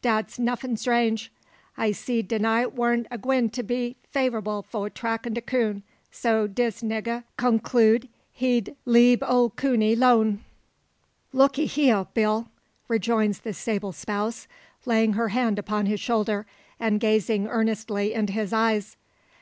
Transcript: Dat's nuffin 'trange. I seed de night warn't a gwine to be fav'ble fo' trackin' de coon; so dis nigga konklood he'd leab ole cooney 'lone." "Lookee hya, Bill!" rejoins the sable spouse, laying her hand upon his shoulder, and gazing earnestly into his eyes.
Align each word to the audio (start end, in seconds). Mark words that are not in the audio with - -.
Dat's 0.00 0.38
nuffin 0.38 0.76
'trange. 0.82 1.28
I 1.76 1.92
seed 1.92 2.26
de 2.28 2.38
night 2.38 2.72
warn't 2.72 3.06
a 3.10 3.18
gwine 3.18 3.50
to 3.50 3.62
be 3.62 3.96
fav'ble 4.14 4.62
fo' 4.64 4.88
trackin' 4.88 5.34
de 5.34 5.42
coon; 5.42 5.82
so 6.10 6.46
dis 6.46 6.80
nigga 6.82 7.24
konklood 7.36 8.08
he'd 8.32 8.76
leab 8.86 9.22
ole 9.22 9.50
cooney 9.50 9.94
'lone." 9.94 10.42
"Lookee 11.34 11.66
hya, 11.66 12.04
Bill!" 12.14 12.48
rejoins 12.88 13.40
the 13.40 13.52
sable 13.52 13.92
spouse, 13.92 14.48
laying 14.86 15.12
her 15.12 15.28
hand 15.28 15.58
upon 15.58 15.84
his 15.84 16.00
shoulder, 16.00 16.46
and 16.80 16.98
gazing 16.98 17.46
earnestly 17.48 18.14
into 18.14 18.32
his 18.32 18.54
eyes. 18.54 18.96